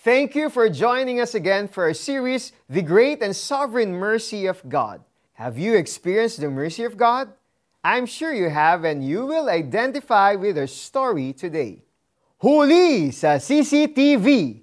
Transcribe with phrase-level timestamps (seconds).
[0.00, 4.64] Thank you for joining us again for our series, The Great and Sovereign Mercy of
[4.64, 5.04] God.
[5.36, 7.28] Have you experienced the mercy of God?
[7.84, 11.84] I'm sure you have and you will identify with our story today.
[12.40, 14.56] Huli sa CCTV!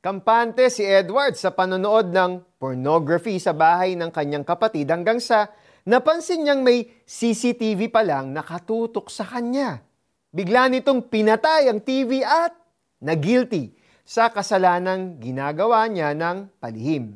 [0.00, 5.52] Kampante si Edward sa panonood ng pornography sa bahay ng kanyang kapatid hanggang sa
[5.84, 9.84] napansin niyang may CCTV pa lang nakatutok sa kanya.
[10.32, 12.56] Bigla nitong pinatay ang TV at
[13.04, 13.76] na-guilty
[14.08, 17.12] sa kasalanang ginagawa niya ng palihim.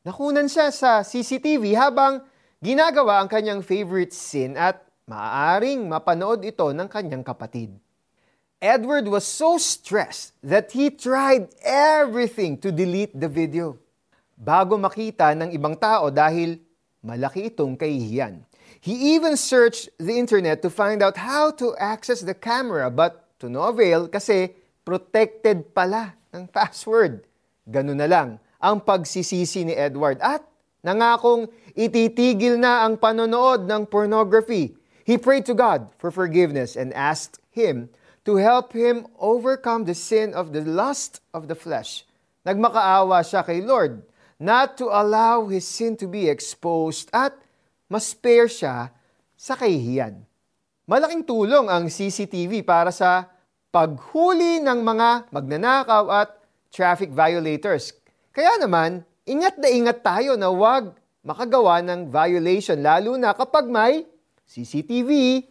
[0.00, 2.24] Nakunan siya sa CCTV habang
[2.64, 7.76] ginagawa ang kanyang favorite sin at maaaring mapanood ito ng kanyang kapatid.
[8.56, 13.76] Edward was so stressed that he tried everything to delete the video
[14.32, 16.56] bago makita ng ibang tao dahil
[17.04, 18.40] malaki itong kahihiyan.
[18.80, 23.52] He even searched the internet to find out how to access the camera but to
[23.52, 24.56] no avail kasi
[24.88, 27.26] protected pala ng password.
[27.66, 30.44] Ganun na lang ang pagsisisi ni Edward at
[30.82, 34.74] nangakong ititigil na ang panonood ng pornography.
[35.04, 37.90] He prayed to God for forgiveness and asked Him
[38.24, 42.04] to help him overcome the sin of the lust of the flesh.
[42.44, 44.04] Nagmakaawa siya kay Lord
[44.40, 47.36] not to allow his sin to be exposed at
[47.92, 48.88] mas-spare siya
[49.36, 50.24] sa kahihiyan.
[50.88, 53.28] Malaking tulong ang CCTV para sa
[53.70, 56.30] paghuli ng mga magnanakaw at
[56.74, 57.94] traffic violators.
[58.34, 64.06] Kaya naman, ingat na ingat tayo na huwag makagawa ng violation lalo na kapag may
[64.46, 65.42] CCTV.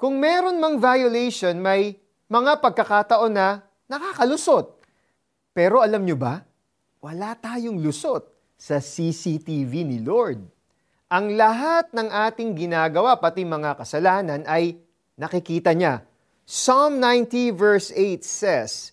[0.00, 2.00] Kung meron mang violation, may
[2.32, 4.80] mga pagkakataon na nakakalusot.
[5.52, 6.40] Pero alam nyo ba,
[7.04, 8.24] wala tayong lusot
[8.56, 10.40] sa CCTV ni Lord.
[11.12, 14.80] Ang lahat ng ating ginagawa, pati mga kasalanan, ay
[15.20, 16.06] nakikita niya
[16.50, 18.90] Psalm 90 verse 8 says,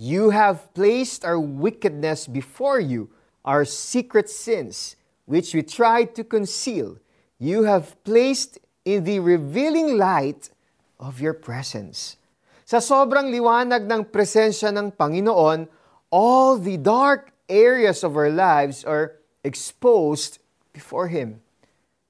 [0.00, 3.12] You have placed our wickedness before you,
[3.44, 6.96] our secret sins, which we tried to conceal.
[7.36, 10.48] You have placed in the revealing light
[10.96, 12.16] of your presence.
[12.64, 15.68] Sa sobrang liwanag ng presensya ng Panginoon,
[16.08, 20.40] all the dark areas of our lives are exposed
[20.72, 21.44] before Him.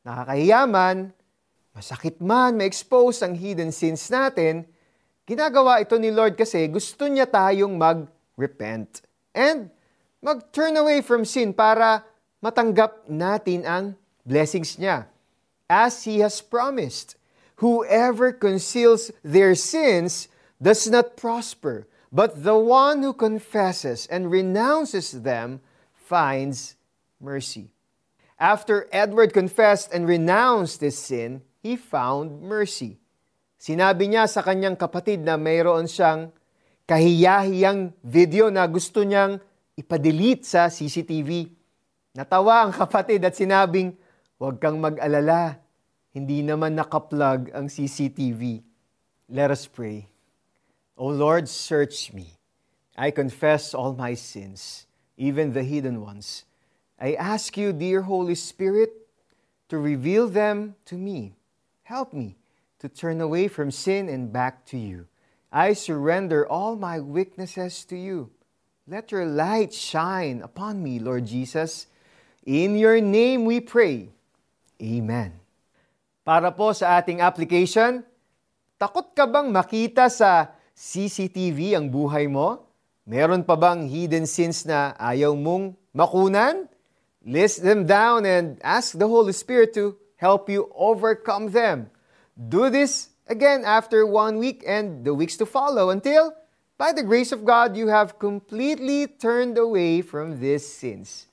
[0.06, 1.10] Nakakahiyaman,
[1.74, 4.70] masakit man ma-expose ang hidden sins natin,
[5.24, 9.00] Ginagawa ito ni Lord kasi gusto niya tayong mag-repent
[9.32, 9.72] and
[10.20, 12.04] mag-turn away from sin para
[12.44, 13.84] matanggap natin ang
[14.20, 15.08] blessings niya.
[15.64, 17.16] As He has promised,
[17.64, 20.28] whoever conceals their sins
[20.60, 26.76] does not prosper, but the one who confesses and renounces them finds
[27.16, 27.72] mercy.
[28.38, 32.98] After Edward confessed and renounced his sin, he found mercy.
[33.64, 36.28] Sinabi niya sa kanyang kapatid na mayroon siyang
[36.84, 39.40] kahiyahiyang video na gusto niyang
[39.72, 41.48] ipadelete sa CCTV.
[42.12, 43.96] Natawa ang kapatid at sinabing,
[44.36, 45.56] huwag kang mag-alala.
[46.12, 48.60] Hindi naman nakaplug ang CCTV.
[49.32, 50.12] Let us pray.
[51.00, 52.36] O Lord, search me.
[53.00, 54.84] I confess all my sins,
[55.16, 56.44] even the hidden ones.
[57.00, 58.92] I ask you, dear Holy Spirit,
[59.72, 61.32] to reveal them to me.
[61.88, 62.36] Help me
[62.78, 65.06] to turn away from sin and back to you.
[65.54, 68.34] I surrender all my weaknesses to you.
[68.84, 71.86] Let your light shine upon me, Lord Jesus.
[72.44, 74.12] In your name we pray.
[74.82, 75.32] Amen.
[76.26, 78.04] Para po sa ating application,
[78.76, 82.66] takot ka bang makita sa CCTV ang buhay mo?
[83.06, 86.66] Meron pa bang hidden sins na ayaw mong makunan?
[87.24, 91.88] List them down and ask the Holy Spirit to help you overcome them.
[92.34, 96.34] Do this again after one week and the weeks to follow until,
[96.74, 101.30] by the grace of God, you have completely turned away from these sins.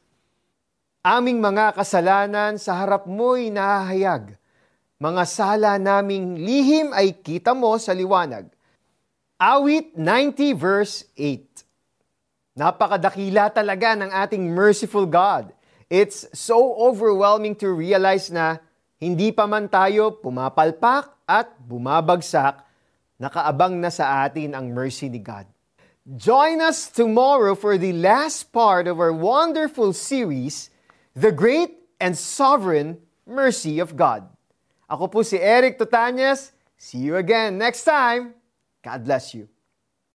[1.01, 4.37] Aming mga kasalanan sa harap mo'y nahahayag.
[5.01, 8.53] Mga sala naming lihim ay kita mo sa liwanag.
[9.41, 11.65] Awit 90 verse 8.
[12.53, 15.49] Napakadakila talaga ng ating merciful God.
[15.89, 18.61] It's so overwhelming to realize na
[19.01, 22.61] hindi pa man tayo pumapalpak at bumabagsak,
[23.17, 25.49] nakaabang na sa atin ang mercy ni God.
[26.05, 30.69] Join us tomorrow for the last part of our wonderful series,
[31.17, 34.29] The Great and Sovereign Mercy of God.
[34.85, 36.53] Ako po si Eric Tutanyas.
[36.77, 38.37] See you again next time.
[38.85, 39.49] God bless you.